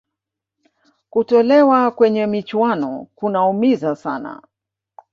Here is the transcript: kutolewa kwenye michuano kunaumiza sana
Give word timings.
kutolewa 1.09 1.91
kwenye 1.91 2.25
michuano 2.27 3.07
kunaumiza 3.15 3.95
sana 3.95 4.41